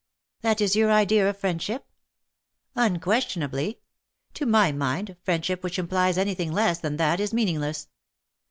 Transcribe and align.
''^' 0.39 0.41
That 0.41 0.61
is 0.61 0.75
your 0.75 0.91
idea 0.91 1.29
of 1.29 1.37
friendship 1.37 1.85
?"''Unquestionably. 2.89 3.81
To 4.33 4.47
my 4.47 4.71
mind, 4.71 5.15
friendship 5.21 5.61
which 5.63 5.77
implies 5.77 6.17
anything 6.17 6.51
less 6.51 6.79
than 6.79 6.97
that 6.97 7.19
is 7.19 7.35
meaning 7.35 7.59
less. 7.59 7.87